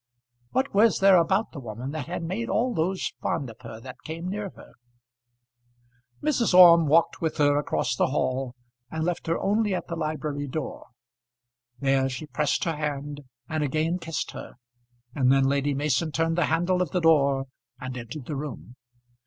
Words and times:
What 0.49 0.73
was 0.73 0.97
there 0.97 1.17
about 1.17 1.51
the 1.51 1.59
woman 1.59 1.91
that 1.91 2.07
had 2.07 2.23
made 2.23 2.49
all 2.49 2.73
those 2.73 3.13
fond 3.21 3.51
of 3.51 3.57
her 3.61 3.79
that 3.81 4.01
came 4.03 4.27
near 4.29 4.49
her? 4.55 4.71
Mrs. 6.23 6.55
Orme 6.55 6.87
walked 6.87 7.21
with 7.21 7.37
her 7.37 7.55
across 7.59 7.95
the 7.95 8.07
hall, 8.07 8.55
and 8.89 9.03
left 9.03 9.27
her 9.27 9.37
only 9.37 9.75
at 9.75 9.89
the 9.89 9.95
library 9.95 10.47
door. 10.47 10.87
There 11.79 12.09
she 12.09 12.25
pressed 12.25 12.63
her 12.63 12.77
hand 12.77 13.21
and 13.47 13.61
again 13.63 13.99
kissed 13.99 14.31
her, 14.31 14.55
and 15.13 15.31
then 15.31 15.43
Lady 15.43 15.75
Mason 15.75 16.11
turned 16.11 16.35
the 16.35 16.45
handle 16.45 16.81
of 16.81 16.89
the 16.89 16.99
door 17.01 17.45
and 17.79 17.95
entered 17.95 18.25
the 18.25 18.35
room. 18.35 18.77